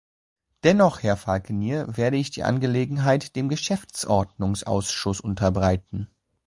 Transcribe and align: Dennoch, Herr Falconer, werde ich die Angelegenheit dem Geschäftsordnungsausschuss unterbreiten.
Dennoch, 0.63 1.03
Herr 1.03 1.15
Falconer, 1.15 1.95
werde 1.95 2.17
ich 2.17 2.31
die 2.31 2.41
Angelegenheit 2.41 3.35
dem 3.35 3.49
Geschäftsordnungsausschuss 3.49 5.19
unterbreiten. 5.21 6.09